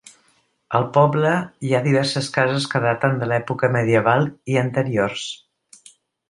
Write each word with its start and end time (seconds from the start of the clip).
Al 0.77 0.85
poble 0.93 1.33
hi 1.67 1.75
ha 1.75 1.81
diverses 1.87 2.29
cases 2.37 2.65
que 2.71 2.81
daten 2.87 3.19
de 3.25 3.29
l'època 3.33 3.71
medieval 3.77 4.27
i 4.55 4.59
anteriors. 4.63 5.29